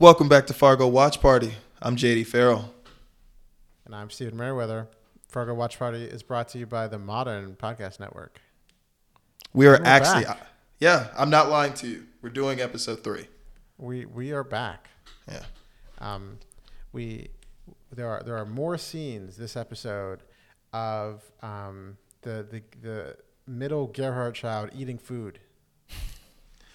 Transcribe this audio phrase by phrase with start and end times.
[0.00, 1.54] Welcome back to Fargo Watch Party.
[1.82, 2.72] I'm JD Farrell.
[3.84, 4.86] And I'm Stephen Merriweather.
[5.26, 8.40] Fargo Watch Party is brought to you by the Modern Podcast Network.
[9.52, 10.46] We are actually, back.
[10.78, 12.06] yeah, I'm not lying to you.
[12.22, 13.26] We're doing episode three.
[13.76, 14.86] We we are back.
[15.26, 15.42] Yeah.
[15.98, 16.38] Um,
[16.92, 17.30] we
[17.92, 20.20] there are there are more scenes this episode
[20.72, 23.16] of um, the the the
[23.48, 25.40] middle Gerhardt child eating food.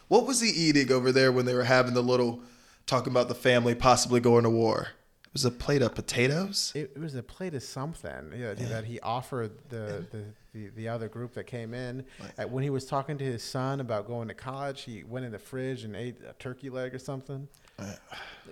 [0.09, 2.41] What was he eating over there when they were having the little
[2.85, 4.89] talking about the family possibly going to war?
[5.25, 6.71] It was a plate of potatoes.
[6.75, 10.87] It, it was a plate of something yeah, that he offered the, the, the, the
[10.87, 12.05] other group that came in.
[12.37, 15.31] Uh, when he was talking to his son about going to college, he went in
[15.31, 17.47] the fridge and ate a turkey leg or something.
[17.79, 17.99] Like,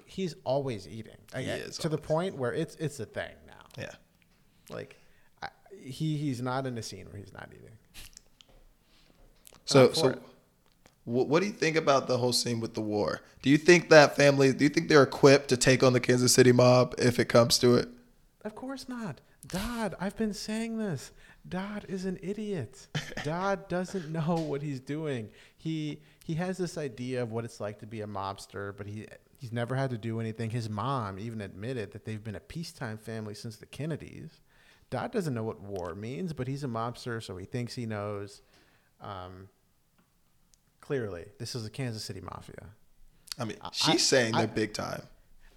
[0.05, 1.18] He's always eating.
[1.36, 3.54] He uh, is to the point where it's it's a thing now.
[3.77, 3.91] Yeah.
[4.70, 4.98] Like
[5.44, 7.77] I, he he's not in a scene where he's not eating.
[9.66, 10.22] So, so, it.
[11.04, 13.22] Wh- what do you think about the whole scene with the war?
[13.41, 14.54] Do you think that family?
[14.54, 17.58] Do you think they're equipped to take on the Kansas City mob if it comes
[17.60, 17.90] to it?
[18.44, 19.22] Of course not.
[19.48, 21.12] Dodd, I've been saying this.
[21.48, 22.88] Dodd is an idiot.
[23.24, 25.29] Dodd doesn't know what he's doing.
[25.57, 29.07] He he has this idea of what it's like to be a mobster, but he
[29.38, 30.52] he's never had to do anything.
[30.52, 34.40] His mom even admitted that they've been a peacetime family since the Kennedys.
[34.91, 38.41] Dodd doesn't know what war means, but he's a mobster, so he thinks he knows.
[38.99, 39.48] Um,
[40.82, 42.68] clearly, this is a Kansas City mafia.
[43.40, 45.04] I mean, I- she's saying they're I- big time.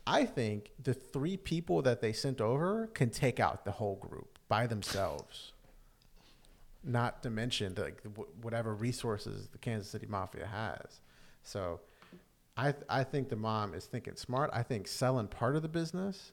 [0.06, 4.38] I think the three people that they sent over can take out the whole group
[4.48, 5.52] by themselves.
[6.86, 11.00] Not to mention the, wh- whatever resources the Kansas City Mafia has.
[11.42, 11.80] So,
[12.56, 14.50] I I think the mom is thinking smart.
[14.52, 16.32] I think selling part of the business,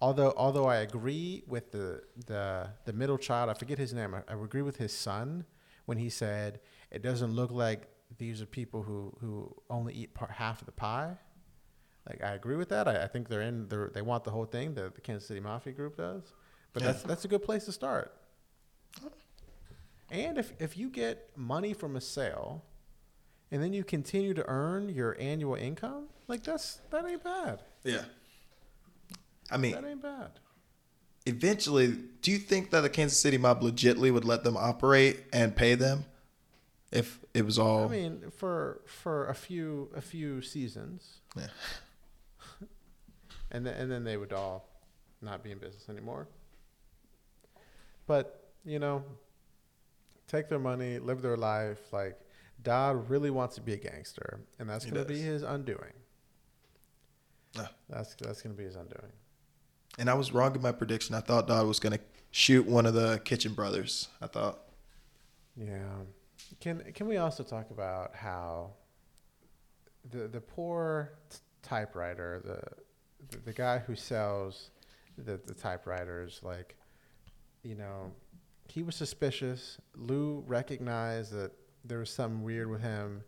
[0.00, 3.48] although although I agree with the the the middle child.
[3.48, 4.12] I forget his name.
[4.14, 5.44] I, I agree with his son
[5.86, 6.58] when he said
[6.90, 7.86] it doesn't look like
[8.18, 11.16] these are people who who only eat part, half of the pie.
[12.08, 12.86] Like I agree with that.
[12.86, 13.68] I, I think they're in.
[13.68, 14.74] They're, they want the whole thing.
[14.74, 16.22] The, the Kansas City Mafia group does.
[16.72, 18.14] But that's that's a good place to start.
[20.10, 22.62] And if if you get money from a sale,
[23.50, 27.62] and then you continue to earn your annual income, like that's that ain't bad.
[27.84, 28.02] Yeah.
[29.50, 30.30] I mean, That ain't bad.
[31.26, 31.88] eventually,
[32.22, 35.74] do you think that the Kansas City mob legitly would let them operate and pay
[35.74, 36.06] them
[36.94, 37.84] if it was all?
[37.84, 41.48] I mean, for for a few a few seasons, Yeah.
[43.50, 44.68] and then and then they would all
[45.20, 46.28] not be in business anymore.
[48.06, 49.04] But you know,
[50.28, 51.92] take their money, live their life.
[51.92, 52.18] Like
[52.62, 55.92] Dodd really wants to be a gangster, and that's going to be his undoing.
[57.58, 57.70] Ah.
[57.88, 59.12] That's that's going to be his undoing.
[59.98, 61.14] And I was wrong in my prediction.
[61.14, 62.00] I thought Dodd was going to
[62.32, 64.08] shoot one of the Kitchen brothers.
[64.20, 64.58] I thought.
[65.56, 65.78] Yeah.
[66.60, 68.72] Can can we also talk about how
[70.10, 72.60] the the poor t- typewriter, the,
[73.28, 74.70] the the guy who sells
[75.18, 76.76] the the typewriters, like,
[77.62, 78.12] you know,
[78.68, 79.78] he was suspicious.
[79.96, 81.52] Lou recognized that
[81.84, 83.22] there was something weird with him.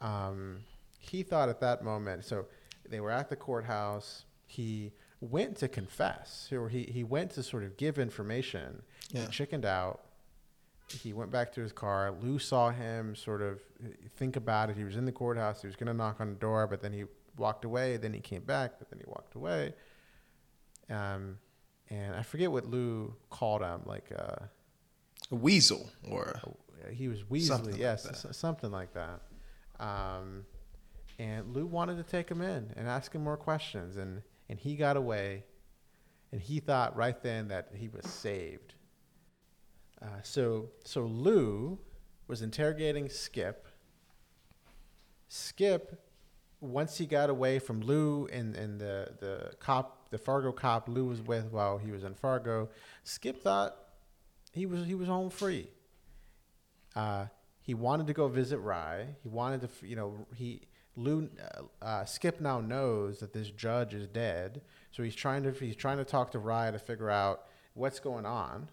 [0.00, 0.58] Um,
[0.98, 2.24] he thought at that moment.
[2.24, 2.46] So
[2.88, 4.24] they were at the courthouse.
[4.46, 8.82] He went to confess, or he he went to sort of give information.
[9.10, 9.22] Yeah.
[9.22, 10.05] He chickened out
[10.88, 12.12] he went back to his car.
[12.20, 13.60] Lou saw him sort of
[14.16, 14.76] think about it.
[14.76, 15.60] He was in the courthouse.
[15.60, 17.04] He was going to knock on the door, but then he
[17.36, 17.96] walked away.
[17.96, 19.74] Then he came back, but then he walked away.
[20.88, 21.38] Um,
[21.90, 23.82] and I forget what Lou called him.
[23.84, 24.46] Like uh,
[25.32, 26.40] A weasel or
[26.92, 27.42] he was Weasley.
[27.46, 29.20] Something yes, s- something like that.
[29.80, 30.44] Um,
[31.18, 34.76] and Lou wanted to take him in and ask him more questions, and and he
[34.76, 35.44] got away.
[36.32, 38.74] And he thought right then that he was saved.
[40.00, 41.78] Uh, so so Lou
[42.28, 43.66] was interrogating Skip.
[45.28, 46.00] Skip,
[46.60, 51.06] once he got away from Lou and, and the, the cop, the Fargo cop Lou
[51.06, 52.68] was with while he was in Fargo,
[53.04, 53.76] Skip thought
[54.52, 55.68] he was he was home free.
[56.94, 57.26] Uh,
[57.60, 59.08] he wanted to go visit Rye.
[59.22, 60.62] He wanted to, you know, he
[60.96, 65.52] Lou uh, uh, Skip now knows that this judge is dead, so he's trying to
[65.52, 68.68] he's trying to talk to Rye to figure out what's going on.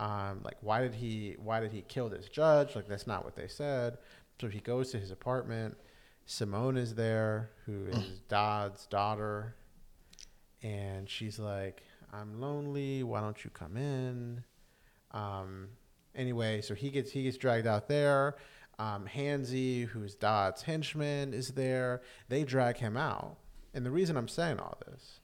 [0.00, 2.74] Um, like why did he why did he kill this judge?
[2.74, 3.98] Like that's not what they said.
[4.40, 5.76] So he goes to his apartment.
[6.24, 9.54] Simone is there, who is Dodd's daughter,
[10.62, 11.82] and she's like,
[12.12, 13.02] "I'm lonely.
[13.02, 14.42] Why don't you come in?"
[15.10, 15.68] Um,
[16.14, 18.36] anyway, so he gets he gets dragged out there.
[18.78, 22.00] Um, Hanzee, who's Dodd's henchman, is there.
[22.30, 23.36] They drag him out,
[23.74, 25.20] and the reason I'm saying all this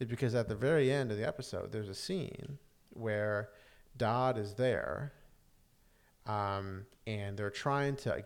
[0.00, 2.58] is because at the very end of the episode, there's a scene
[2.90, 3.48] where
[3.98, 5.12] Dodd is there,
[6.26, 8.24] um, and they're trying to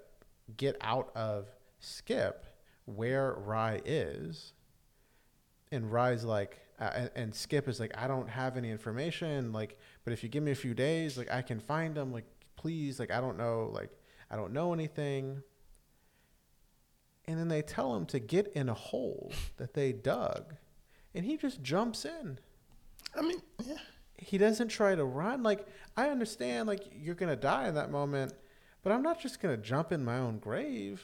[0.56, 1.48] get out of
[1.80, 2.46] Skip
[2.84, 4.52] where Rye is,
[5.70, 9.52] and Rye's like, uh, and, and Skip is like, I don't have any information.
[9.52, 12.12] Like, but if you give me a few days, like I can find them.
[12.12, 12.26] Like,
[12.56, 13.90] please, like I don't know, like
[14.30, 15.42] I don't know anything.
[17.26, 20.54] And then they tell him to get in a hole that they dug,
[21.14, 22.38] and he just jumps in.
[23.16, 23.76] I mean, yeah.
[24.22, 25.42] He doesn't try to run.
[25.42, 25.66] Like
[25.96, 28.32] I understand, like you're gonna die in that moment,
[28.82, 31.02] but I'm not just gonna jump in my own grave.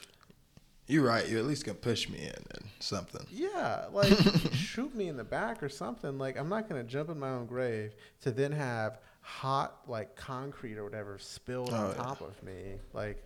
[0.86, 1.28] You're right.
[1.28, 3.26] You at least can push me in and something.
[3.30, 4.12] Yeah, like
[4.52, 6.16] shoot me in the back or something.
[6.18, 10.78] Like I'm not gonna jump in my own grave to then have hot like concrete
[10.78, 11.94] or whatever spilled Oh, on yeah.
[12.02, 12.76] top of me.
[12.94, 13.22] Like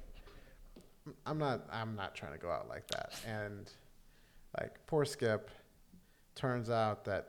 [1.26, 3.12] I'm not I'm not trying to go out like that.
[3.26, 3.70] And
[4.60, 5.50] like poor Skip.
[6.34, 7.28] Turns out that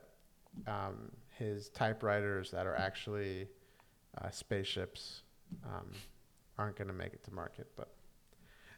[0.66, 3.48] um, his typewriters that are actually
[4.20, 5.22] uh, spaceships
[5.64, 5.90] um,
[6.58, 7.68] aren't gonna make it to market.
[7.76, 7.88] But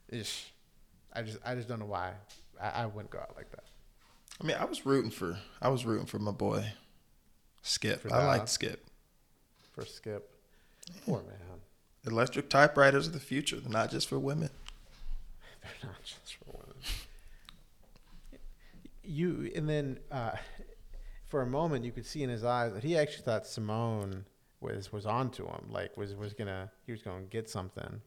[0.09, 0.53] ish.
[1.13, 2.13] I just I just don't know why
[2.61, 3.65] I, I wouldn't go out like that.
[4.41, 6.73] I mean, I was rooting for I was rooting for my boy
[7.63, 8.01] Skip.
[8.03, 8.39] For I Doc.
[8.39, 8.87] like Skip.
[9.73, 10.31] for Skip.
[11.05, 11.61] Poor man.
[12.07, 13.57] Electric typewriters are the future.
[13.57, 14.51] They're not just for women.
[15.63, 16.77] They're not just for women.
[19.03, 20.33] You and then uh,
[21.29, 24.25] for a moment you could see in his eyes that he actually thought Simone
[24.61, 25.69] was was onto him.
[25.71, 28.01] Like was was gonna he was gonna get something.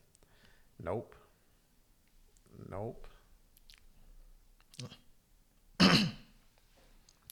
[0.81, 1.15] Nope.
[2.69, 3.07] Nope.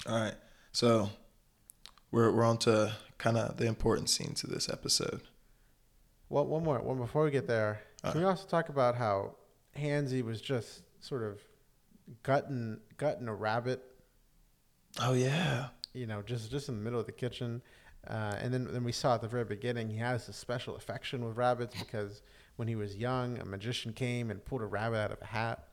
[0.07, 0.35] All right.
[0.71, 1.09] So
[2.11, 5.21] we're we're on to kind of the important scenes of this episode.
[6.29, 6.79] Well, one more.
[6.79, 9.35] One before we get there, can we also talk about how
[9.77, 11.39] Hanzee was just sort of
[12.23, 13.83] gutting gutting a rabbit
[14.99, 15.67] Oh yeah.
[15.97, 17.61] You know, just just in the middle of the kitchen.
[18.07, 21.25] Uh, and then, then we saw at the very beginning he has a special affection
[21.25, 22.21] with rabbits because
[22.55, 25.67] when he was young, a magician came and pulled a rabbit out of a hat,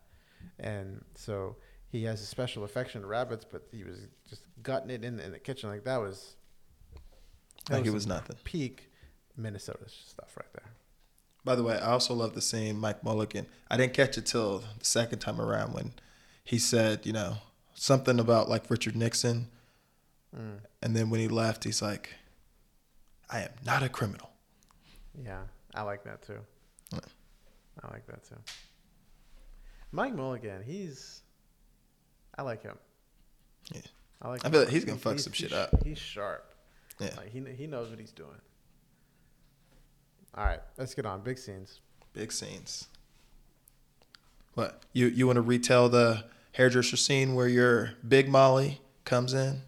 [0.59, 1.57] and so
[1.93, 3.45] he has a special affection to rabbits.
[3.51, 3.99] But he was
[4.29, 6.35] just gutting it in, in the kitchen like that was
[7.67, 8.37] that Like it some was nothing.
[8.45, 8.91] peak
[9.37, 10.71] Minnesota stuff right there.
[11.45, 13.47] By the way, I also love the scene Mike Mulligan.
[13.71, 15.93] I didn't catch it till the second time around when
[16.43, 17.37] he said, you know,
[17.75, 19.49] something about like Richard Nixon,
[20.37, 20.59] Mm.
[20.83, 22.11] and then when he left, he's like,
[23.31, 24.31] "I am not a criminal."
[25.25, 25.43] Yeah,
[25.75, 26.41] I like that too.
[26.93, 27.01] Yeah.
[27.83, 28.37] I like that too.
[29.93, 31.23] Mike Mulligan, he's,
[32.37, 32.77] I like him.
[33.73, 33.81] Yeah.
[34.23, 34.45] I like.
[34.45, 34.53] I him.
[34.53, 35.71] feel like he's gonna fuck some he's- shit up.
[35.85, 36.55] He's sharp.
[37.01, 37.11] Yeah.
[37.17, 38.41] Like he he knows what he's doing.
[40.37, 41.81] All right, let's get on big scenes.
[42.13, 42.89] Big scenes.
[44.55, 49.63] What you you want to retell the hairdresser scene where your big Molly comes in?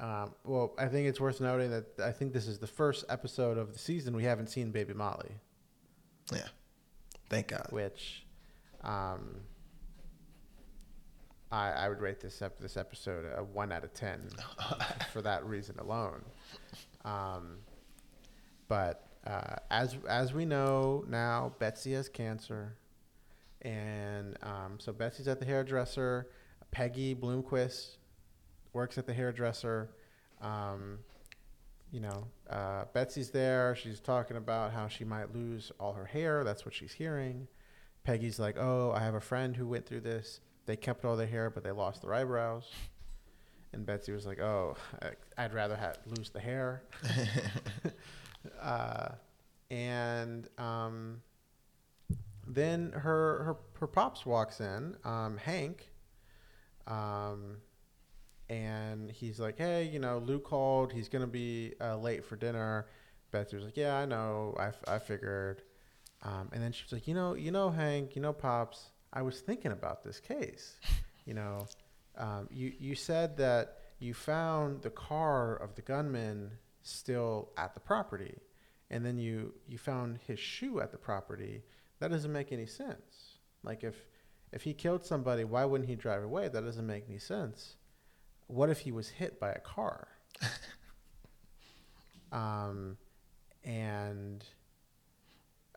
[0.00, 3.58] Um, well, I think it's worth noting that I think this is the first episode
[3.58, 5.32] of the season we haven't seen Baby Molly,
[6.32, 6.48] Yeah.
[7.28, 7.66] Thank God.
[7.70, 8.24] which,
[8.82, 9.42] um,
[11.52, 14.28] I I would rate this ep- this episode a one out of ten
[15.12, 16.24] for that reason alone.
[17.04, 17.58] Um,
[18.68, 22.76] but uh, as as we know now, Betsy has cancer,
[23.62, 26.28] and um, so Betsy's at the hairdresser.
[26.70, 27.96] Peggy Blumquist
[28.72, 29.90] works at the hairdresser.
[30.40, 30.98] Um,
[31.92, 33.74] you know, uh, Betsy's there.
[33.74, 36.44] She's talking about how she might lose all her hair.
[36.44, 37.48] That's what she's hearing.
[38.04, 40.40] Peggy's like, "Oh, I have a friend who went through this.
[40.66, 42.70] They kept all their hair, but they lost their eyebrows."
[43.72, 44.76] And Betsy was like, "Oh,
[45.36, 46.82] I'd rather have lose the hair."
[48.60, 49.08] uh,
[49.70, 51.22] and um,
[52.46, 55.90] then her her her pops walks in, um, Hank,
[56.86, 57.58] um,
[58.50, 60.92] and he's like, "Hey, you know, Lou called.
[60.92, 62.86] He's gonna be uh, late for dinner."
[63.30, 64.54] Betsy was like, "Yeah, I know.
[64.58, 65.62] I, f- I figured."
[66.22, 68.90] Um, and then she was like, "You know, you know, Hank, you know, pops.
[69.12, 70.76] I was thinking about this case.
[71.26, 71.66] You know,
[72.16, 76.50] um, you you said that you found the car of the gunman
[76.82, 78.38] still at the property,
[78.90, 81.62] and then you you found his shoe at the property.
[82.00, 83.36] That doesn't make any sense.
[83.62, 84.06] Like if
[84.50, 86.48] if he killed somebody, why wouldn't he drive away?
[86.48, 87.76] That doesn't make any sense.
[88.50, 90.08] What if he was hit by a car?
[92.32, 92.96] um,
[93.64, 94.44] and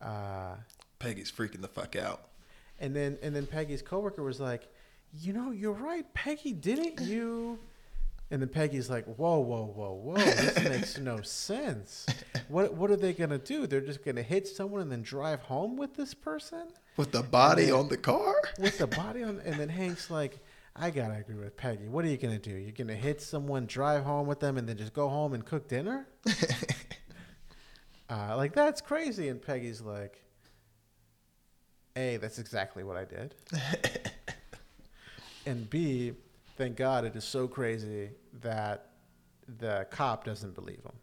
[0.02, 0.56] uh,
[1.00, 2.30] Peggy's freaking the fuck out.
[2.80, 4.68] and then and then Peggy's coworker was like,
[5.14, 6.54] "You know, you're right, Peggy.
[6.54, 7.60] Didn't you?"
[8.32, 10.16] And then Peggy's like, "Whoa, whoa, whoa, whoa!
[10.16, 12.06] This makes no sense.
[12.48, 13.68] What what are they gonna do?
[13.68, 17.66] They're just gonna hit someone and then drive home with this person With the body
[17.66, 17.74] Yeah.
[17.74, 18.36] on the car?
[18.60, 20.40] with the body on?" And then Hank's like,
[20.76, 21.88] "I gotta agree with Peggy.
[21.88, 22.52] What are you gonna do?
[22.52, 25.68] You're gonna hit someone, drive home with them, and then just go home and cook
[25.68, 26.08] dinner?
[28.10, 30.24] uh, like that's crazy." And Peggy's like,
[31.96, 33.36] "A, that's exactly what I did."
[35.46, 36.14] and B,
[36.58, 38.10] thank God it is so crazy
[38.42, 38.90] that
[39.60, 40.96] the cop doesn't believe him.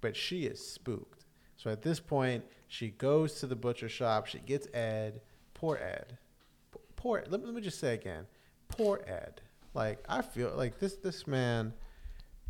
[0.00, 1.24] But she is spooked.
[1.56, 4.26] So at this point, she goes to the butcher shop.
[4.26, 5.20] She gets Ed.
[5.54, 6.18] Poor Ed.
[6.96, 7.24] Poor.
[7.28, 8.26] Let me, let me just say again.
[8.68, 9.40] Poor Ed.
[9.74, 11.72] Like I feel like this this man.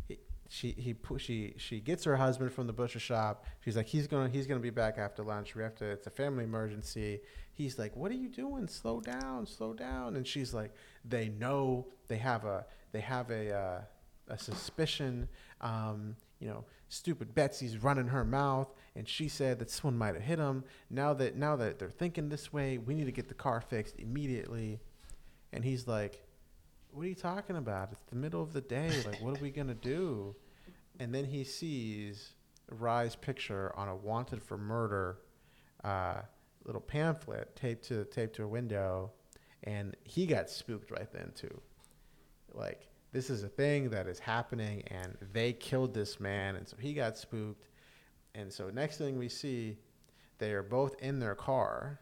[0.07, 0.19] he-
[0.49, 3.45] She he she she gets her husband from the butcher shop.
[3.61, 5.55] She's like he's gonna he's gonna be back after lunch.
[5.55, 5.85] We have to.
[5.85, 7.21] It's a family emergency.
[7.53, 8.67] He's like, "What are you doing?
[8.67, 13.51] Slow down, slow down." And she's like, "They know they have a they have a
[13.53, 13.81] uh,
[14.27, 15.27] a suspicion.
[15.61, 20.23] Um, you know, stupid Betsy's running her mouth, and she said that someone might have
[20.23, 20.63] hit him.
[20.89, 23.95] Now that now that they're thinking this way, we need to get the car fixed
[23.97, 24.79] immediately."
[25.53, 26.25] And he's like,
[26.91, 27.91] "What are you talking about?
[27.91, 28.89] It's the middle of the day.
[29.05, 30.35] Like, what are we gonna do?"
[30.97, 32.35] And then he sees
[32.71, 35.17] Rye's picture on a wanted for murder
[35.83, 36.21] uh,
[36.65, 39.11] little pamphlet taped to taped to a window,
[39.63, 41.61] and he got spooked right then too.
[42.53, 46.75] Like this is a thing that is happening, and they killed this man, and so
[46.77, 47.67] he got spooked.
[48.33, 49.77] And so next thing we see,
[50.39, 52.01] they are both in their car,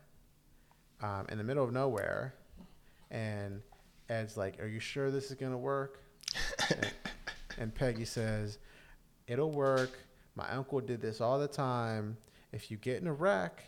[1.02, 2.34] um, in the middle of nowhere,
[3.14, 3.62] and
[4.10, 6.02] Ed's like, "Are you sure this is gonna work?"
[6.70, 6.92] and,
[7.58, 8.58] and Peggy says,
[9.28, 9.98] "It'll work.
[10.36, 12.18] My uncle did this all the time.
[12.52, 13.64] If you get in a wreck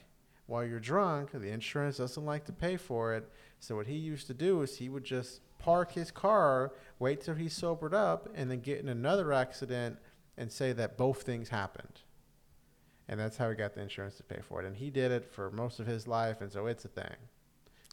[0.47, 3.31] while you're drunk, the insurance doesn't like to pay for it.
[3.59, 7.35] So what he used to do is he would just park his car, wait till
[7.35, 9.97] he sobered up, and then get in another accident
[10.37, 12.01] and say that both things happened.
[13.07, 14.65] And that's how he got the insurance to pay for it.
[14.65, 17.15] And he did it for most of his life, and so it's a thing.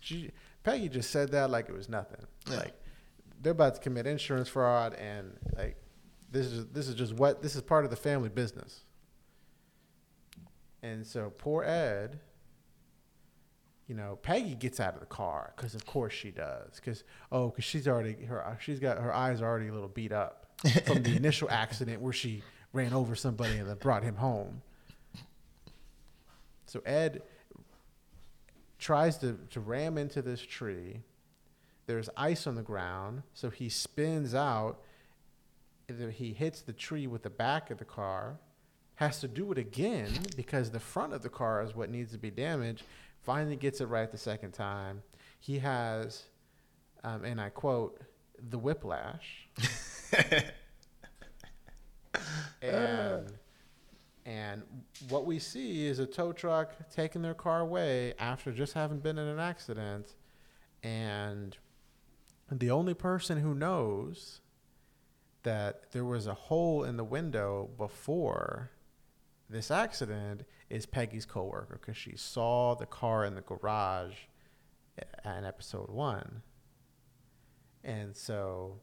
[0.00, 0.30] She,
[0.62, 2.24] Peggy just said that like it was nothing.
[2.48, 2.56] Yeah.
[2.56, 2.74] Like
[3.40, 5.76] they're about to commit insurance fraud, and like
[6.30, 8.80] this is this is just what this is part of the family business.
[10.82, 12.18] And so poor Ed,
[13.86, 16.76] you know, Peggy gets out of the car because of course she does.
[16.76, 20.46] Because oh, because she's already her she's got her eyes already a little beat up
[20.86, 22.42] from the initial accident where she
[22.72, 24.62] ran over somebody and then brought him home.
[26.66, 27.22] So Ed
[28.82, 31.00] tries to, to ram into this tree.
[31.86, 34.80] There's ice on the ground, so he spins out.
[36.10, 38.38] He hits the tree with the back of the car,
[38.96, 42.18] has to do it again because the front of the car is what needs to
[42.18, 42.82] be damaged.
[43.20, 45.02] Finally gets it right the second time.
[45.38, 46.24] He has,
[47.04, 48.00] um, and I quote,
[48.50, 49.48] the whiplash.
[50.20, 50.52] and
[54.52, 54.62] and
[55.08, 59.18] what we see is a tow truck taking their car away after just having been
[59.18, 60.14] in an accident.
[60.82, 61.56] And
[62.50, 64.40] the only person who knows
[65.42, 68.70] that there was a hole in the window before
[69.48, 74.14] this accident is Peggy's coworker because she saw the car in the garage
[75.24, 76.42] in episode one.
[77.84, 78.80] And so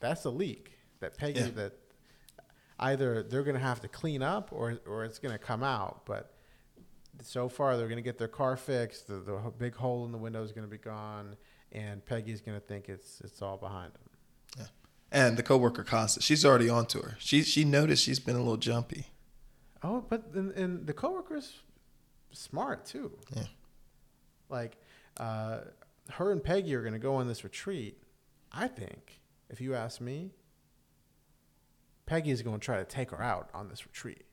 [0.00, 1.48] that's a leak that Peggy Yeah.
[1.56, 1.72] that
[2.78, 6.02] either they're going to have to clean up or or it's going to come out.
[6.06, 6.34] But
[7.22, 9.06] so far, they're going to get their car fixed.
[9.08, 11.36] The, the big hole in the window is going to be gone,
[11.72, 14.10] and Peggy's going to think it's it's all behind them.
[14.58, 14.66] Yeah.
[15.12, 17.16] And the coworker Constance, she's already onto her.
[17.18, 19.06] She she noticed she's been a little jumpy.
[19.82, 21.60] Oh, but and, and the coworker's
[22.32, 23.12] smart too.
[23.34, 23.44] Yeah.
[24.48, 24.76] Like,
[25.18, 25.60] uh,
[26.10, 28.00] her and Peggy are going to go on this retreat.
[28.52, 30.30] I think, if you ask me,
[32.06, 34.24] Peggy is going to try to take her out on this retreat.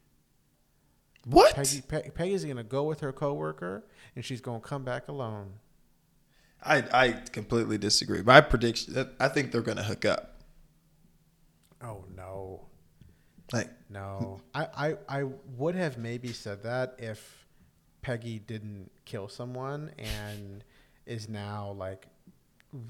[1.26, 1.56] What?
[1.56, 5.08] Peggy, Pe- Peggy's going to go with her coworker, and she's going to come back
[5.08, 5.54] alone.
[6.62, 8.22] I I completely disagree.
[8.22, 10.42] My prediction, I think they're going to hook up.
[11.82, 12.68] Oh no,
[13.52, 14.40] Like no!
[14.54, 14.68] I,
[15.10, 15.24] I I
[15.58, 17.46] would have maybe said that if
[18.02, 20.64] Peggy didn't kill someone and
[21.06, 22.08] is now like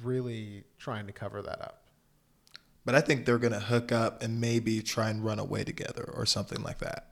[0.04, 1.83] really trying to cover that up.
[2.86, 6.10] But I think they're going to hook up and maybe try and run away together
[6.14, 7.12] or something like that.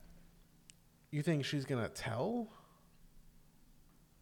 [1.11, 2.47] You think she's gonna tell?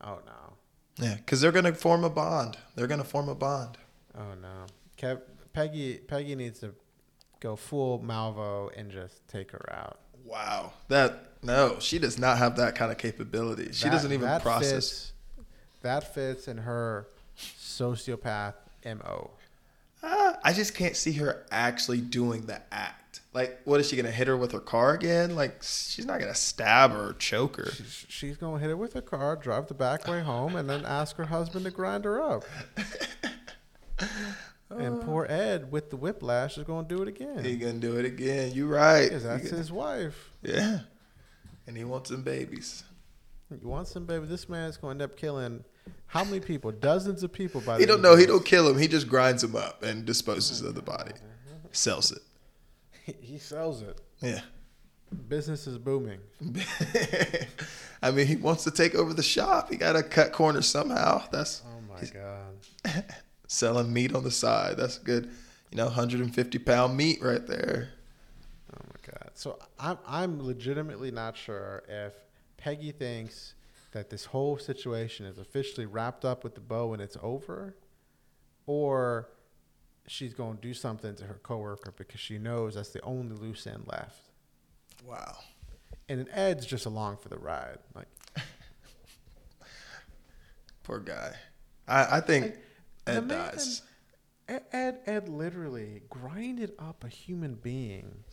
[0.02, 0.54] Oh no!
[0.98, 2.58] Yeah, because they're going to form a bond.
[2.76, 3.78] They're going to form a bond.
[4.18, 4.66] Oh no!
[4.98, 5.22] Kev,
[5.54, 6.74] Peggy Peggy needs to
[7.40, 10.00] go full Malvo and just take her out.
[10.26, 10.74] Wow.
[10.90, 13.72] That, no, she does not have that kind of capability.
[13.72, 14.72] She That- doesn't even that process.
[14.72, 15.14] Fits,
[15.82, 18.54] that fits in her sociopath
[18.86, 19.32] mo.
[20.02, 23.22] Ah, I just can't see her actually doing the act.
[23.34, 25.36] Like, what is she going to hit her with her car again?
[25.36, 27.72] Like, she's not going to stab her or choke her.
[27.72, 30.86] She's, she's gonna hit her with her car, drive the back way home, and then
[30.86, 32.44] ask her husband to grind her up.
[34.70, 37.44] and poor Ed with the whiplash is gonna do it again.
[37.44, 38.54] He going to do it again.
[38.54, 39.04] You right.
[39.04, 40.32] because that's gonna- his wife.
[40.42, 40.80] Yeah.
[41.68, 42.84] And he wants some babies.
[43.50, 44.26] He wants some baby?
[44.26, 45.64] This man's gonna end up killing
[46.10, 46.72] How many people?
[46.72, 47.62] Dozens of people.
[47.62, 47.80] By the way.
[47.82, 48.16] He don't know.
[48.16, 48.80] He don't kill him.
[48.80, 51.12] He just grinds him up and disposes of the body,
[51.72, 52.22] sells it.
[53.06, 54.02] He, he sells it.
[54.20, 54.42] Yeah.
[55.28, 56.20] Business is booming.
[58.02, 59.70] I mean, he wants to take over the shop.
[59.70, 61.24] He got to cut corners somehow.
[61.32, 63.06] That's Oh my god.
[63.48, 64.78] selling meat on the side.
[64.78, 65.30] That's good.
[65.72, 67.90] You know, 150 pound meat right there.
[68.74, 69.32] Oh my god.
[69.36, 72.14] So I'm I'm legitimately not sure if
[72.58, 73.54] Peggy thinks
[73.92, 77.76] that this whole situation is officially wrapped up with the bow and it's over,
[78.66, 79.30] or
[80.08, 83.66] she's going to do something to her coworker because she knows that's the only loose
[83.68, 84.30] end left.
[85.06, 85.38] Wow.
[86.08, 87.78] And then Ed's just along for the ride.
[87.96, 88.08] Like
[90.84, 91.34] Poor guy.
[91.88, 92.56] I, I think
[93.06, 93.82] the Ed dies.
[94.48, 98.24] Ed, Ed Ed literally grinded up a human being,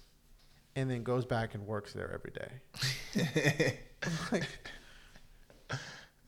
[0.75, 3.79] and then goes back and works there every day.
[4.33, 4.49] like,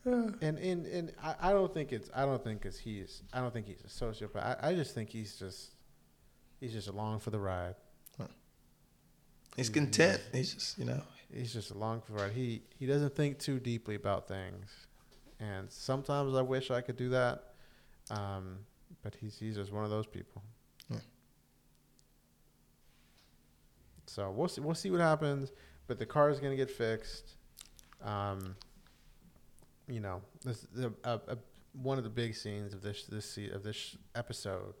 [0.05, 3.53] and and and I, I don't think it's I don't think it's he's I don't
[3.53, 4.59] think he's a sociopath.
[4.61, 5.71] I, I just think he's just
[6.59, 7.75] he's just along for the ride.
[9.55, 10.21] He's content.
[10.31, 11.01] He's just, you know,
[11.33, 12.31] He's just along for the ride.
[12.31, 14.87] He he doesn't think too deeply about things,
[15.39, 17.53] and sometimes I wish I could do that.
[18.09, 18.59] Um,
[19.03, 20.41] but he's he's just one of those people.
[24.09, 25.51] So we'll see we'll see what happens.
[25.87, 27.35] But the car is gonna get fixed.
[28.03, 28.55] Um,
[29.89, 31.35] you know, this the uh, uh,
[31.73, 34.75] one of the big scenes of this this of this episode.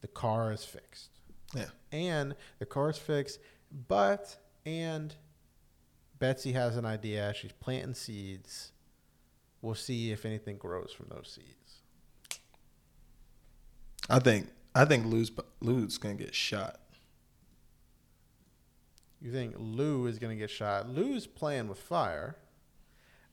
[0.00, 1.14] The car is fixed
[1.54, 1.66] yeah.
[1.92, 3.38] and the car is fixed.
[3.88, 5.14] But and
[6.18, 7.32] Betsy has an idea.
[7.34, 8.72] She's planting seeds.
[9.62, 11.80] We'll see if anything grows from those seeds.
[14.08, 16.80] I think I think Lou's Lou's gonna get shot.
[19.20, 20.90] You think Lou is going to get shot?
[20.90, 22.36] Lou's playing with fire.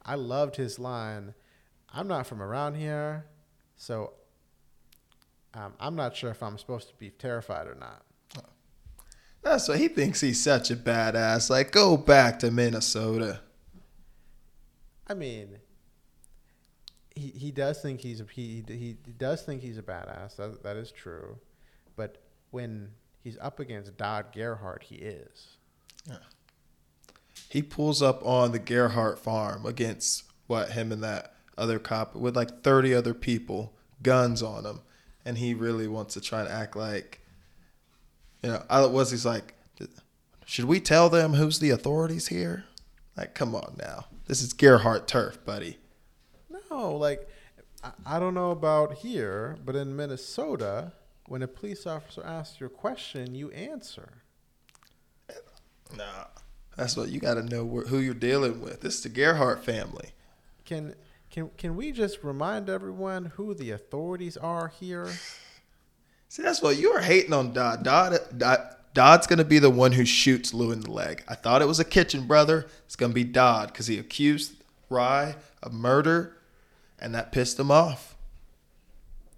[0.05, 1.34] I loved his line.
[1.93, 3.25] I'm not from around here,
[3.75, 4.13] so
[5.53, 8.03] um, I'm not sure if I'm supposed to be terrified or not.
[9.43, 11.49] That's why he thinks he's such a badass.
[11.49, 13.41] Like, go back to Minnesota.
[15.08, 15.58] I mean,
[17.15, 20.36] he he does think he's a he he, does think he's a badass.
[20.38, 21.38] That that is true,
[21.95, 22.21] but
[22.52, 22.91] when
[23.23, 25.58] he's up against Dodd Gerhardt, he is.
[27.51, 32.33] He pulls up on the Gerhardt farm against what him and that other cop with
[32.33, 34.79] like 30 other people, guns on him,
[35.25, 37.19] and he really wants to try and act like,
[38.41, 39.53] you know, I was he's like,
[40.45, 42.63] should we tell them who's the authorities here?
[43.17, 45.77] Like, come on now, this is Gerhardt turf, buddy.
[46.69, 47.27] No, like
[47.83, 50.93] I, I don't know about here, but in Minnesota,
[51.25, 54.23] when a police officer asks you a question, you answer.
[55.97, 56.27] Nah,
[56.75, 58.81] that's what you got to know who you're dealing with.
[58.81, 60.10] This is the Gerhardt family.
[60.65, 60.95] Can
[61.29, 65.10] can can we just remind everyone who the authorities are here?
[66.29, 67.84] See, that's what you were hating on Dodd.
[67.84, 71.23] Dodd, Dodd Dodd's gonna be the one who shoots Lou in the leg.
[71.27, 72.67] I thought it was a kitchen brother.
[72.86, 74.55] It's gonna be Dodd because he accused
[74.89, 76.38] Rye of murder,
[76.99, 78.15] and that pissed him off.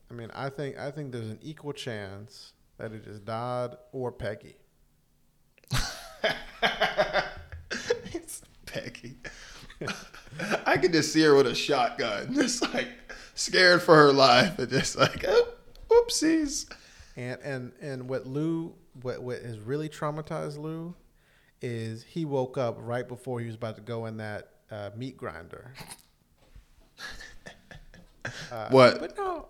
[0.09, 4.11] I mean, I think I think there's an equal chance that it is Dodd or
[4.11, 4.55] Peggy.
[8.13, 9.15] It's Peggy.
[10.65, 12.87] I could just see her with a shotgun, just like
[13.35, 15.47] scared for her life, and just like, oh,
[15.89, 16.71] whoopsies.
[17.15, 20.95] And and and what Lou what what has really traumatized Lou
[21.61, 25.17] is he woke up right before he was about to go in that uh, meat
[25.17, 25.73] grinder.
[28.51, 28.99] Uh, What?
[28.99, 29.47] But no,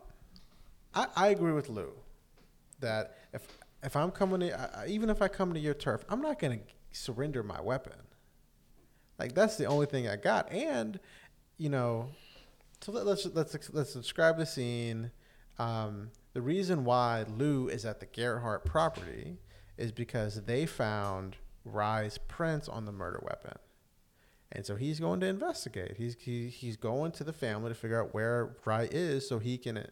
[0.96, 1.92] I, I agree with Lou
[2.80, 3.48] that if
[3.84, 6.65] if I'm coming to even if I come to your turf, I'm not going to
[6.91, 7.93] surrender my weapon.
[9.19, 11.00] Like that's the only thing I got, and
[11.58, 12.10] you know,
[12.82, 15.12] so let, let's let's let's describe the scene.
[15.60, 19.38] Um, the reason why Lou is at the Gerhardt property
[19.78, 23.58] is because they found Rye's prints on the murder weapon.
[24.52, 25.98] And so he's going to investigate.
[25.98, 29.58] He's he, he's going to the family to figure out where Rye is, so he
[29.58, 29.88] can,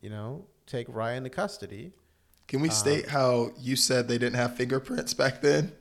[0.00, 1.92] you know, take Rye into custody.
[2.46, 5.72] Can we state how you said they didn't have fingerprints back then?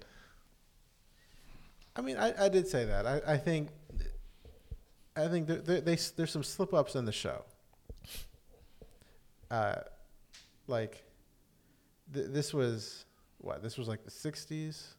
[1.95, 3.05] I mean, I, I did say that.
[3.05, 3.69] I, I think,
[5.15, 7.43] I think there, there, they, there's some slip ups in the show.
[9.51, 9.75] Uh,
[10.67, 11.03] like,
[12.13, 13.05] th- this was
[13.37, 13.61] what?
[13.61, 14.93] This was like the '60s,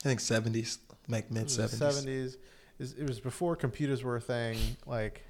[0.00, 2.36] I think seventies, like mid seventies.
[2.80, 2.96] '70s.
[2.98, 4.58] It was before computers were a thing.
[4.86, 5.22] Like,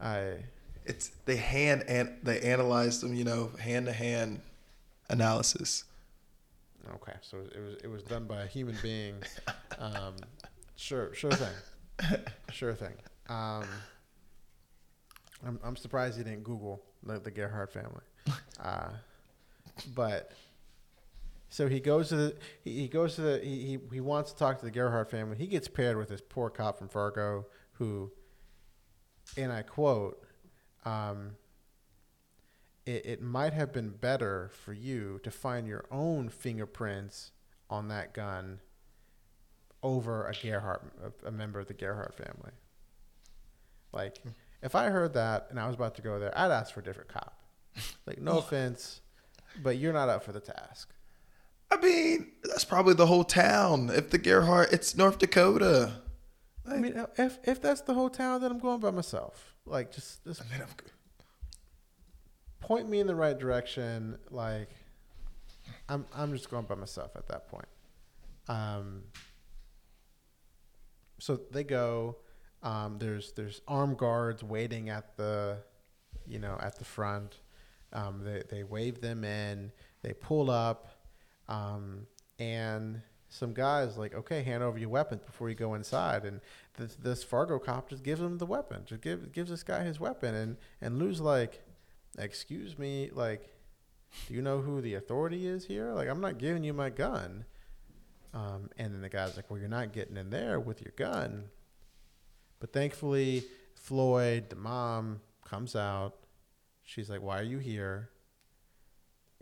[0.00, 0.36] I.
[0.86, 4.40] It's they hand and they analyzed them, you know, hand to hand
[5.10, 5.84] analysis.
[6.94, 9.16] Okay, so it was it was done by a human being.
[9.78, 10.14] Um,
[10.76, 12.18] sure, sure thing,
[12.50, 12.94] sure thing.
[13.28, 13.64] Um,
[15.44, 18.04] I'm, I'm surprised he didn't Google the, the Gerhardt family.
[18.60, 18.88] Uh,
[19.94, 20.32] but
[21.48, 24.38] so he goes to the he, he goes to the he, he he wants to
[24.38, 25.36] talk to the Gerhardt family.
[25.36, 28.10] He gets paired with this poor cop from Fargo who,
[29.36, 30.25] and I quote,
[30.86, 31.32] um,
[32.86, 37.32] it, it might have been better for you to find your own fingerprints
[37.68, 38.60] on that gun
[39.82, 42.52] over a Gerhardt, a, a member of the Gerhardt family.
[43.92, 44.18] Like,
[44.62, 46.84] if I heard that and I was about to go there, I'd ask for a
[46.84, 47.42] different cop.
[48.06, 49.00] Like, no offense,
[49.62, 50.92] but you're not up for the task.
[51.68, 53.90] I mean, that's probably the whole town.
[53.92, 55.94] If the Gerhardt, it's North Dakota.
[56.68, 59.55] I mean, if if that's the whole town, then I'm going by myself.
[59.66, 60.90] Like, just just I mean, I'm good.
[62.60, 64.18] point me in the right direction.
[64.30, 64.70] Like,
[65.88, 67.68] I'm I'm just going by myself at that point.
[68.48, 69.02] Um.
[71.18, 72.16] So they go.
[72.62, 75.58] Um, there's there's armed guards waiting at the,
[76.26, 77.36] you know, at the front.
[77.92, 79.72] Um, they they wave them in.
[80.02, 80.88] They pull up,
[81.48, 82.06] um,
[82.38, 86.24] and some guys like, okay, hand over your weapons before you go inside.
[86.24, 86.40] And
[86.76, 88.82] this this Fargo cop just gives him the weapon.
[88.84, 90.34] Just give gives this guy his weapon.
[90.34, 91.62] And and Lou's like,
[92.18, 93.48] excuse me, like,
[94.28, 95.92] do you know who the authority is here?
[95.92, 97.44] Like, I'm not giving you my gun.
[98.34, 101.44] Um, and then the guy's like, well, you're not getting in there with your gun.
[102.60, 106.14] But thankfully, Floyd, the mom, comes out.
[106.82, 108.10] She's like, why are you here?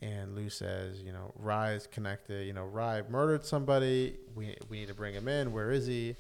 [0.01, 2.47] And Lou says, you know, Rye's connected.
[2.47, 4.16] You know, Rye murdered somebody.
[4.35, 5.53] We, we need to bring him in.
[5.53, 6.16] Where is he?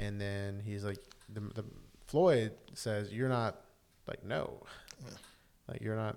[0.00, 1.64] And then he's like, the, the
[2.06, 3.60] Floyd says, you're not,
[4.08, 4.62] like, no.
[5.68, 6.16] Like, you're not,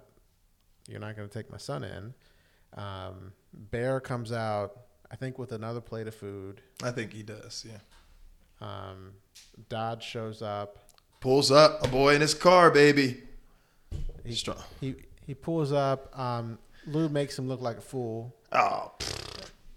[0.88, 2.14] you're not going to take my son in.
[2.82, 4.80] Um, Bear comes out,
[5.12, 6.62] I think, with another plate of food.
[6.82, 7.66] I think he does.
[7.70, 7.78] Yeah.
[8.66, 9.12] Um,
[9.68, 10.88] Dodd shows up.
[11.20, 13.22] Pulls up a boy in his car, baby.
[14.26, 14.64] He's Strong.
[14.80, 14.96] he,
[15.28, 16.18] he pulls up.
[16.18, 18.34] Um, Lou makes him look like a fool.
[18.54, 18.94] Oh.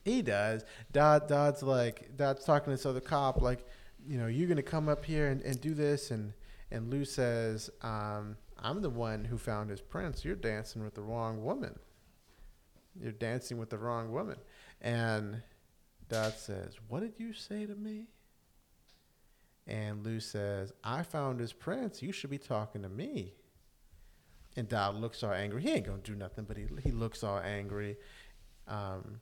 [0.05, 0.65] He does.
[0.93, 3.67] Dodd Dodd's like Dodd's talking to this other cop like,
[4.07, 6.33] you know, you're gonna come up here and, and do this and
[6.71, 10.25] and Lou says, um, I'm the one who found his prints.
[10.25, 11.79] You're dancing with the wrong woman.
[13.01, 14.37] You're dancing with the wrong woman.
[14.81, 15.43] And
[16.09, 18.07] Dodd says, What did you say to me?
[19.67, 22.03] And Lou says, I found his prints.
[22.03, 23.35] You should be talking to me.
[24.57, 25.63] And Dodd looks all angry.
[25.63, 27.97] He ain't gonna do nothing, but he he looks all angry.
[28.67, 29.21] Um,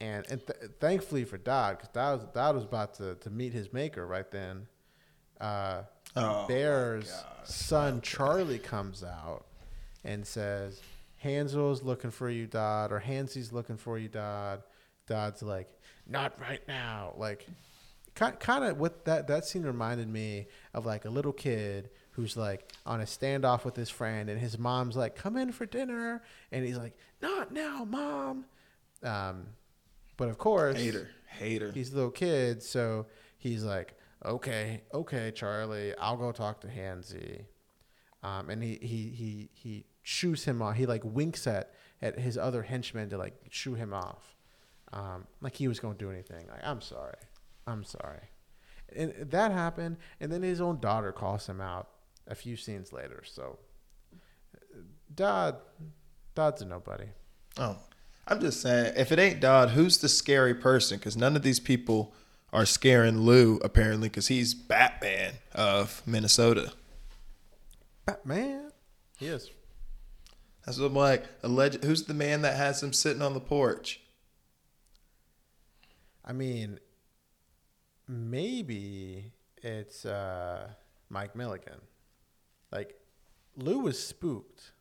[0.00, 3.52] and and th- thankfully for Dodd, because Dodd was, Dodd was about to, to meet
[3.52, 4.66] his maker right then.
[5.40, 5.82] Uh,
[6.18, 7.12] Oh, Bear's
[7.44, 9.44] son Charlie comes out
[10.02, 10.80] and says,
[11.18, 14.62] "Hansel's looking for you, Dodd," or "Hanzee's looking for you, Dodd."
[15.06, 15.68] Dodd's like,
[16.06, 17.46] "Not right now." Like,
[18.14, 22.72] kind of what that that scene reminded me of, like a little kid who's like
[22.86, 26.64] on a standoff with his friend, and his mom's like, "Come in for dinner," and
[26.64, 28.46] he's like, "Not now, mom."
[29.02, 29.48] Um,
[30.16, 31.70] but of course, hater, hater.
[31.72, 33.06] he's a little kid, so
[33.38, 37.46] he's like, okay, okay, Charlie, I'll go talk to Hanzee.
[38.22, 40.76] Um, and he, he, he, he shoos him off.
[40.76, 44.34] He like winks at, at his other henchmen to like shoo him off.
[44.92, 46.46] Um, like he was going to do anything.
[46.48, 47.18] Like, I'm sorry.
[47.66, 48.30] I'm sorry.
[48.94, 49.96] And that happened.
[50.20, 51.88] And then his own daughter calls him out
[52.26, 53.22] a few scenes later.
[53.24, 53.58] So
[55.14, 55.56] Dodd,
[56.34, 57.06] Dodd's a nobody.
[57.58, 57.78] Oh,
[58.28, 60.98] I'm just saying, if it ain't Dodd, who's the scary person?
[60.98, 62.12] Because none of these people
[62.52, 66.72] are scaring Lou, apparently, because he's Batman of Minnesota.
[68.04, 68.72] Batman.
[69.18, 69.48] Yes.
[70.64, 71.24] That's what I'm like.
[71.44, 74.00] Alleged, who's the man that has him sitting on the porch?
[76.24, 76.80] I mean,
[78.08, 80.70] maybe it's uh,
[81.08, 81.80] Mike Milligan.
[82.72, 82.98] Like,
[83.56, 84.72] Lou was spooked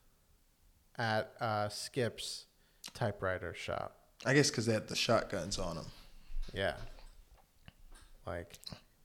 [0.98, 2.48] at uh, Skip's
[2.94, 3.96] typewriter shop.
[4.26, 5.86] I guess because they had the shotguns on them.
[6.54, 6.76] Yeah.
[8.26, 8.54] Like,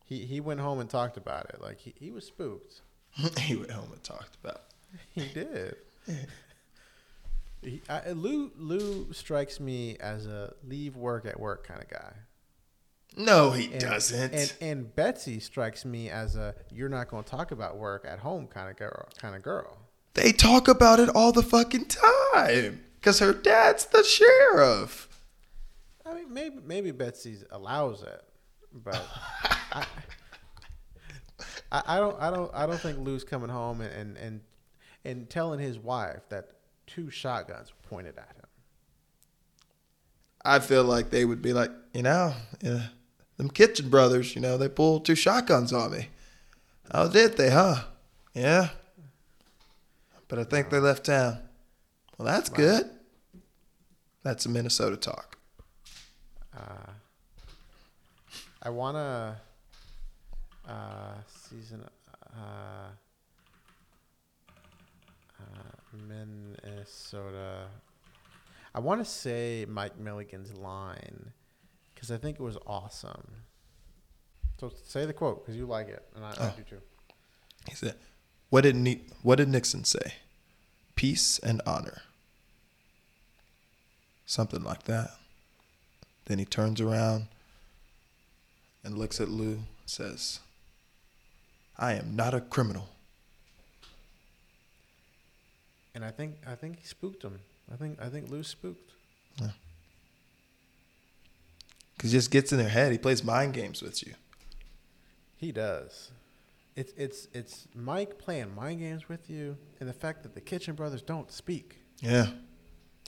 [0.07, 1.61] he, he went home and talked about it.
[1.61, 2.81] Like, he, he was spooked.
[3.41, 4.63] he went home and talked about.
[5.15, 5.77] He did.
[7.63, 12.13] he, I, Lou Lou strikes me as a leave work at work kind of guy.
[13.17, 14.35] No, he And, doesn't.
[14.35, 18.19] And and Betsy strikes me as a you're not going to talk about work at
[18.21, 19.09] home kind of girl.
[19.21, 19.79] Kind of girl.
[20.15, 25.09] they talk about it all the fucking time because her dad's the sheriff.
[26.05, 28.23] I mean, maybe maybe Betsy allows it,
[28.73, 29.03] but
[29.73, 29.85] I,
[31.73, 34.41] I, I don't I don't I don't think Lou's coming home and, and and
[35.05, 36.51] and telling his wife that
[36.87, 38.47] two shotguns were pointed at him.
[40.45, 42.87] I feel like they would be like, you know, yeah,
[43.37, 46.09] them Kitchen brothers, you know, they pulled two shotguns on me.
[46.93, 47.85] How did they, huh?
[48.35, 48.71] Yeah.
[50.29, 51.39] But I think they left town.
[52.21, 52.57] Well, that's Wow.
[52.59, 52.91] good.
[54.25, 55.39] That's a Minnesota talk.
[56.55, 56.93] Uh,
[58.63, 59.41] I wanna
[60.69, 61.15] uh,
[61.49, 61.89] season
[62.37, 62.91] uh,
[65.41, 65.43] uh,
[65.95, 67.69] Minnesota.
[68.75, 71.33] I want to say Mike Milligan's line
[71.95, 73.33] because I think it was awesome.
[74.61, 76.55] So say the quote because you like it and I, I Oh.
[76.55, 76.83] do too.
[77.67, 77.97] He said,
[78.51, 78.77] "What did
[79.23, 80.17] What did Nixon say?
[80.97, 82.03] Peace and honor.
[84.31, 85.19] Something like that."
[86.27, 87.27] Then he turns around
[88.85, 90.39] and looks at Lou and says,
[91.77, 92.89] "I am not a criminal."
[95.97, 97.41] And I think I think he spooked him.
[97.73, 98.93] I think I think Lou spooked.
[99.41, 99.51] Yeah.
[101.97, 102.93] Because he just gets in their head.
[102.93, 104.15] He plays mind games with you.
[105.39, 106.13] He does.
[106.77, 110.77] It's it's it's Mike playing mind games with you, and the fact that the Kitchen
[110.77, 111.79] Brothers don't speak.
[111.99, 112.31] Yeah.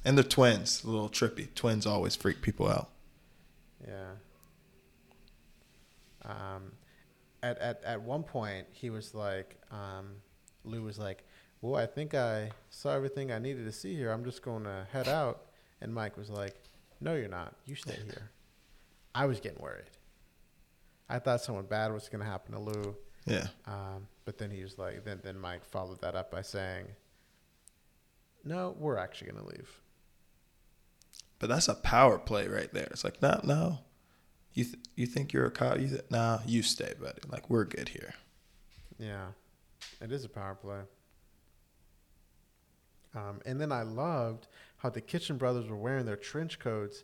[0.04, 0.82] And they're twins.
[0.84, 1.54] A little trippy.
[1.54, 2.90] Twins always freak people out.
[3.86, 4.10] Yeah.
[6.24, 6.72] Um,
[7.42, 10.16] at at at one point he was like, um,
[10.64, 11.24] Lou was like,
[11.60, 14.10] "Well, I think I saw everything I needed to see here.
[14.10, 15.46] I'm just going to head out."
[15.80, 16.54] And Mike was like,
[17.00, 17.54] "No, you're not.
[17.66, 18.30] You stay here."
[19.14, 19.90] I was getting worried.
[21.08, 22.96] I thought something bad was going to happen to Lou.
[23.26, 23.48] Yeah.
[23.66, 26.86] Um, but then he was like, then then Mike followed that up by saying,
[28.44, 29.81] "No, we're actually going to leave."
[31.38, 32.88] But that's a power play right there.
[32.90, 33.78] It's like, no, no.
[34.54, 35.80] You th- you think you're a cop?
[35.80, 37.22] You th- nah, you stay, buddy.
[37.28, 38.14] Like we're good here.
[38.98, 39.28] Yeah,
[40.00, 40.80] it is a power play.
[43.14, 47.02] Um, and then I loved how the Kitchen Brothers were wearing their trench coats,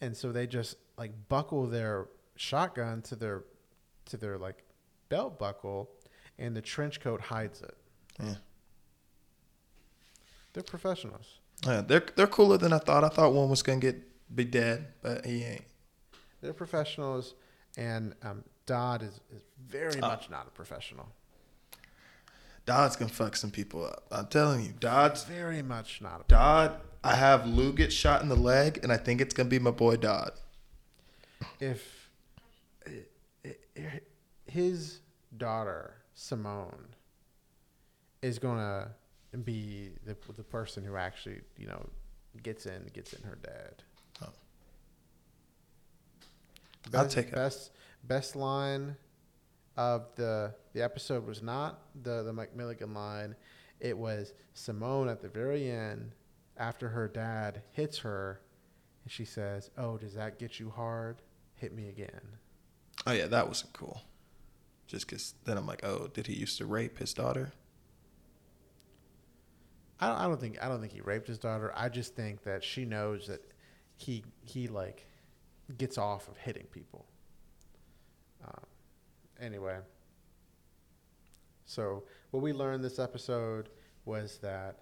[0.00, 3.44] and so they just like buckle their shotgun to their
[4.06, 4.62] to their like
[5.08, 5.90] belt buckle,
[6.38, 7.76] and the trench coat hides it.
[8.22, 8.34] Yeah.
[10.52, 11.40] They're professionals.
[11.64, 13.04] Yeah, they're they're cooler than I thought.
[13.04, 13.96] I thought one was gonna get
[14.34, 15.64] be dead, but he ain't.
[16.42, 17.34] They're professionals,
[17.76, 21.08] and um, Dodd is, is very Uh, much not a professional.
[22.66, 24.04] Dodd's gonna fuck some people up.
[24.10, 26.80] I'm telling you, Dodd's Very much not a Dodd.
[27.04, 29.70] I have Lou get shot in the leg, and I think it's gonna be my
[29.70, 30.32] boy Dodd.
[31.60, 32.10] if
[34.46, 35.00] his
[35.36, 36.88] daughter Simone
[38.22, 38.90] is gonna
[39.44, 41.86] be the the person who actually you know
[42.42, 43.82] gets in gets in her dad.
[44.22, 44.28] Oh.
[46.90, 47.34] Best, I'll take it.
[47.34, 47.70] best
[48.04, 48.96] best line
[49.76, 53.34] of the the episode was not the the Mike Milligan line.
[53.80, 56.12] It was Simone at the very end
[56.56, 58.40] after her dad hits her,
[59.04, 61.20] and she says, "Oh, does that get you hard?
[61.56, 62.38] Hit me again."
[63.06, 64.02] Oh yeah, that wasn't cool.
[64.86, 67.52] Just because then I'm like, oh, did he used to rape his daughter?
[70.00, 71.72] I don't, I don't think I don't think he raped his daughter.
[71.74, 73.40] I just think that she knows that
[73.96, 75.06] he he like
[75.78, 77.06] gets off of hitting people.
[78.44, 78.64] Um,
[79.40, 79.78] anyway,
[81.64, 83.70] so what we learned this episode
[84.04, 84.80] was that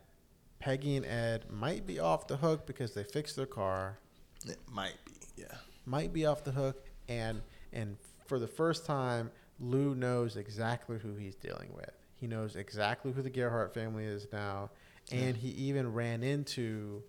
[0.58, 3.98] Peggy and Ed might be off the hook because they fixed their car.
[4.46, 5.56] It might be, yeah.
[5.86, 7.40] Might be off the hook, and
[7.72, 7.96] and
[8.26, 11.90] for the first time, Lou knows exactly who he's dealing with.
[12.16, 14.70] He knows exactly who the Gerhardt family is now,
[15.12, 17.02] and he even ran into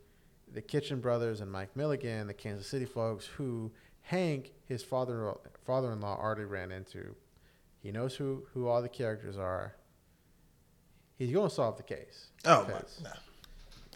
[0.52, 5.34] the Kitchen brothers and Mike Milligan, the Kansas City folks, who Hank, his father
[5.66, 7.16] father-in-law, already ran into.
[7.82, 9.76] He knows who who all the characters are.
[11.18, 12.28] He's going to solve the case.
[12.46, 13.16] Oh my, no.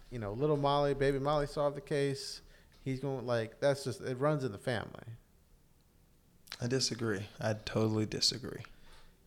[0.10, 2.42] You know, little Molly, baby Molly solved the case.
[2.84, 5.06] He's going like that's just it runs in the family.
[6.62, 7.22] I disagree.
[7.40, 8.64] I totally disagree.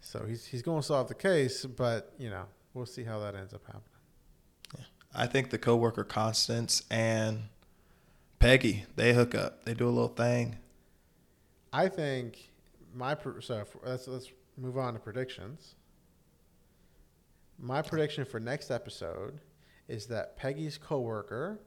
[0.01, 3.35] So he's he's going to solve the case, but you know we'll see how that
[3.35, 3.92] ends up happening.
[5.15, 7.45] I think the coworker Constance and
[8.39, 9.65] Peggy they hook up.
[9.65, 10.59] They do a little thing.
[11.73, 12.51] I think
[12.95, 15.75] my so let's let's move on to predictions.
[17.59, 19.41] My prediction for next episode
[19.87, 21.61] is that Peggy's coworker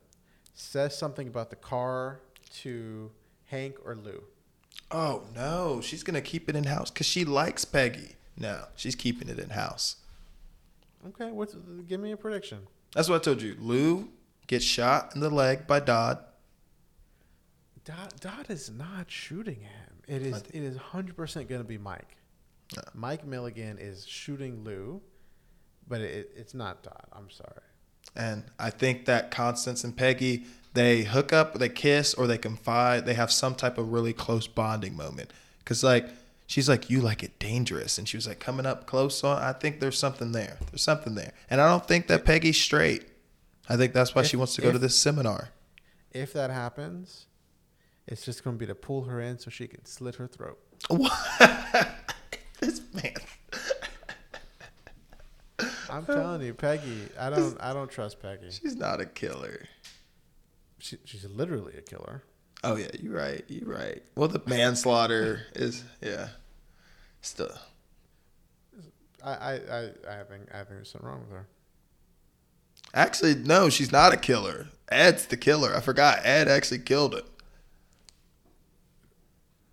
[0.53, 2.19] says something about the car
[2.62, 3.12] to
[3.45, 4.23] Hank or Lou.
[4.91, 8.15] Oh no, she's gonna keep it in house because she likes Peggy.
[8.38, 9.97] No, she's keeping it in house.
[11.08, 11.55] Okay, what's
[11.88, 12.67] give me a prediction?
[12.95, 13.58] That's what I told you.
[13.60, 14.10] Lou
[14.47, 16.17] gets shot in the leg by Dodd.
[17.84, 20.01] Dodd, Dot is not shooting him.
[20.08, 22.17] It is it is hundred percent going to be Mike.
[22.75, 22.81] No.
[22.95, 25.01] Mike Milligan is shooting Lou,
[25.88, 27.05] but it, it's not Dodd.
[27.13, 27.62] I'm sorry.
[28.15, 33.05] And I think that Constance and Peggy, they hook up, they kiss, or they confide.
[33.05, 35.31] They have some type of really close bonding moment.
[35.60, 36.08] Because, like,
[36.47, 39.41] she's like, "You like it dangerous," and she was like coming up close on.
[39.41, 40.58] I think there's something there.
[40.71, 43.08] There's something there, and I don't think that Peggy's straight.
[43.67, 45.49] I think that's why If- she wants to go to this seminar.
[46.12, 47.25] If that happens,
[48.08, 50.58] it's just going to be to pull her in so she can slit her throat.
[50.88, 51.12] What
[52.60, 53.13] this man.
[55.89, 57.08] I'm telling you, Peggy.
[57.19, 57.58] I don't.
[57.62, 58.49] I don't trust Peggy.
[58.51, 59.65] She's not a killer.
[60.79, 62.23] She, she's literally a killer.
[62.65, 63.43] Oh yeah, you're right.
[63.47, 64.01] You're right.
[64.15, 66.30] Well, the manslaughter is yeah.
[67.21, 67.51] Still,
[69.23, 69.82] I, I, I,
[70.19, 71.47] I think I think there's something wrong with her.
[72.93, 74.69] actually, no, she's not a killer.
[74.89, 75.75] Ed's the killer.
[75.75, 76.19] I forgot.
[76.23, 77.25] Ed actually killed it.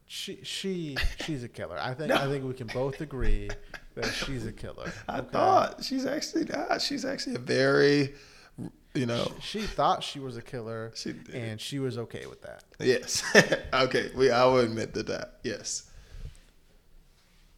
[0.06, 1.78] She she she's a killer.
[1.80, 3.48] I think I think we can both agree
[3.94, 4.92] that she's a killer.
[5.08, 5.28] I okay?
[5.30, 6.82] thought she's actually not.
[6.82, 8.14] She's actually a very,
[8.94, 9.30] you know.
[9.40, 12.64] she thought she was a killer, She and she was okay with that.
[12.78, 13.22] Yes.
[13.72, 14.10] okay.
[14.14, 14.30] We.
[14.30, 15.38] I will admit to that.
[15.42, 15.90] Yes.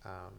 [0.05, 0.33] Um,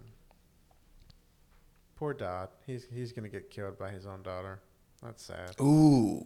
[1.96, 2.50] poor Dodd.
[2.66, 4.60] He's he's gonna get killed by his own daughter.
[5.02, 5.56] That's sad.
[5.62, 6.26] Ooh.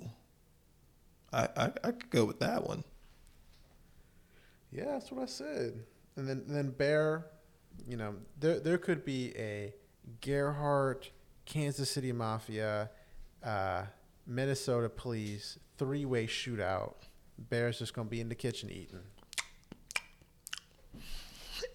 [1.31, 2.83] I, I I could go with that one.
[4.71, 5.83] Yeah, that's what I said.
[6.15, 7.25] And then and then Bear,
[7.87, 9.73] you know, there there could be a
[10.21, 11.11] Gerhardt,
[11.45, 12.89] Kansas City Mafia,
[13.43, 13.83] uh,
[14.29, 16.93] Minnesota Police three way shootout.
[17.49, 19.01] Bear's just gonna be in the kitchen eating.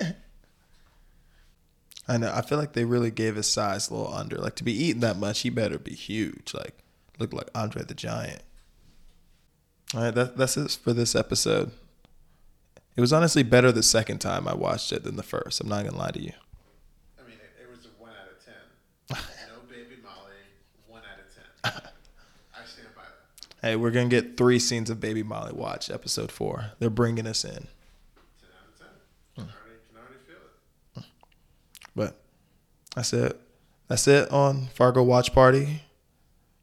[2.08, 2.32] I know.
[2.34, 4.36] I feel like they really gave his size a little under.
[4.36, 6.54] Like to be eating that much, he better be huge.
[6.54, 6.78] Like
[7.18, 8.42] look like Andre the Giant.
[9.94, 11.70] All right, that, that's it for this episode.
[12.96, 15.60] It was honestly better the second time I watched it than the first.
[15.60, 16.32] I'm not gonna lie to you.
[17.18, 18.54] I mean, it, it was a one out of ten.
[19.48, 20.34] No baby Molly,
[20.86, 21.90] one out of ten.
[22.54, 23.53] I stand by that.
[23.64, 26.72] Hey, we're gonna get three scenes of Baby Molly watch episode four.
[26.78, 27.66] They're bringing us in,
[30.26, 30.36] feel
[30.98, 31.04] it.
[31.96, 32.20] but
[32.94, 33.40] that's it.
[33.88, 35.80] That's it on Fargo Watch Party.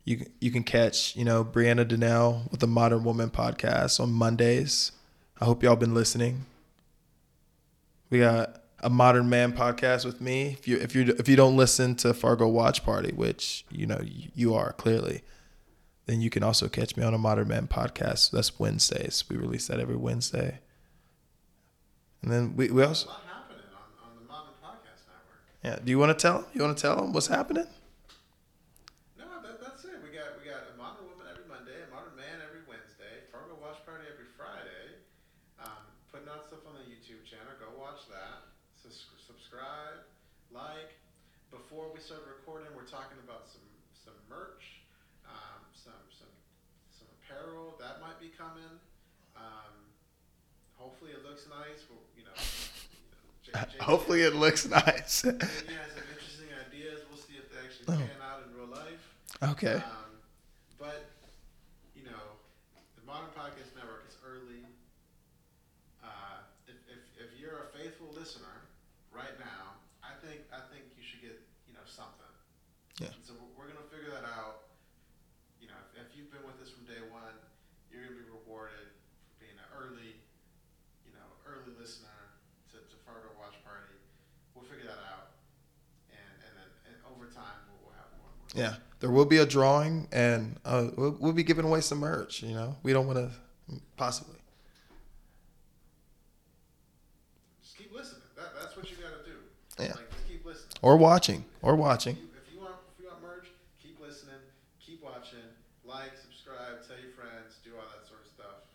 [0.05, 4.11] You can- you can catch you know Brianna Donnell with the Modern Woman podcast on
[4.11, 4.91] Mondays.
[5.39, 6.45] I hope y'all been listening.
[8.11, 10.49] We got a Modern Man podcast with me.
[10.59, 14.01] If you if you if you don't listen to Fargo Watch Party, which you know
[14.03, 15.23] you are clearly,
[16.05, 18.31] then you can also catch me on a Modern Man podcast.
[18.31, 19.23] That's Wednesdays.
[19.29, 20.59] We release that every Wednesday.
[22.21, 25.41] And then we, we also A lot happening on, on the Modern Podcast Network.
[25.63, 25.77] yeah.
[25.83, 26.45] Do you want to tell?
[26.53, 27.65] You want to tell them what's happening?
[29.17, 29.97] No, that, that's it.
[30.05, 33.57] We got we got a modern woman every Monday, a modern man every Wednesday, Fargo
[33.57, 35.01] Watch Party every Friday.
[35.61, 35.81] Um,
[36.13, 37.53] putting out stuff on the YouTube channel.
[37.57, 38.49] Go watch that.
[38.81, 40.05] Sus- subscribe,
[40.53, 40.97] like.
[41.51, 44.79] Before we start recording, we're talking about some some merch,
[45.27, 46.31] um, some some
[46.95, 48.67] some apparel that might be coming.
[49.35, 49.73] Um,
[50.75, 51.85] hopefully, it looks nice.
[51.89, 55.23] We'll, you know, you know J- J- Hopefully, it looks nice.
[55.23, 57.01] Maybe has some interesting ideas.
[57.09, 57.97] We'll see if they actually Oh.
[57.97, 59.01] pan out in real life.
[59.55, 59.79] okay.
[59.81, 60.11] Um,
[60.77, 61.09] but
[61.95, 62.37] you know,
[62.99, 64.61] the Modern Podcast Network is early.
[66.03, 68.65] Uh, if, if, if you're a faithful listener
[69.13, 71.37] right now, I think I think you should get
[71.69, 72.29] you know something.
[72.99, 73.13] Yeah.
[73.25, 74.69] So we're- we're gonna figure that out.
[75.61, 77.37] You know, if, if you've been with us from day one,
[77.93, 78.89] you're gonna be rewarded
[79.29, 80.17] for being an early,
[81.05, 82.33] you know, early listener
[82.73, 83.93] to, to Fargo Watch Party.
[84.57, 85.37] We'll figure that out,
[86.09, 88.40] and and then and over time we'll, we'll have more and more.
[88.53, 92.43] Yeah, there will be a drawing, and uh, we'll, we'll be giving away some merch.
[92.43, 93.31] You know, we don't want to
[93.95, 94.35] possibly.
[97.63, 98.21] Just keep listening.
[98.35, 99.37] That, that's what you got to do.
[99.79, 99.95] Yeah.
[99.95, 100.75] Like, just keep listening.
[100.81, 102.17] Or watching, or watching.
[102.17, 103.47] If you, if you want, if you want merch,
[103.81, 104.41] keep listening,
[104.83, 105.47] keep watching,
[105.87, 108.67] like, subscribe, tell your friends, do all that sort of stuff.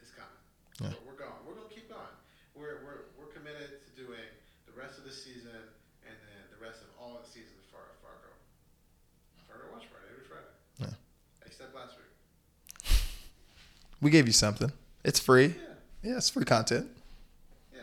[0.00, 0.40] It's coming.
[0.80, 0.96] Yeah.
[1.04, 1.36] We're, we're going.
[1.44, 2.14] We're going to keep going.
[2.56, 4.24] We're, we're, we're committed to doing
[4.64, 5.60] the rest of the season
[6.08, 8.32] and then the rest of all the seasons for Fargo.
[9.44, 10.54] Fargo Watch Party every Friday.
[10.80, 10.94] Yeah.
[11.44, 12.08] Except last week.
[14.00, 14.70] We gave you something.
[15.04, 15.46] It's free.
[15.46, 15.52] Yeah.
[16.10, 16.88] Yeah, it's free content.
[17.74, 17.80] Yeah.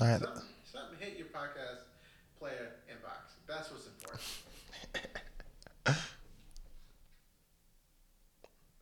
[0.00, 0.20] All right.
[0.20, 0.42] Something,
[0.72, 1.80] something hit your podcast
[2.38, 3.32] player inbox.
[3.46, 4.22] That's what's important.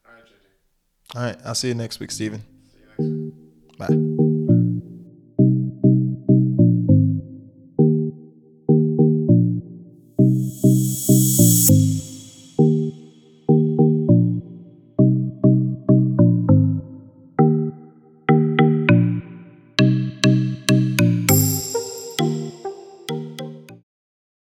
[0.06, 1.16] All right, JJ.
[1.16, 1.36] All right.
[1.44, 2.40] I'll see you next week, Steven.
[2.72, 3.78] See you next week.
[4.18, 4.21] Bye.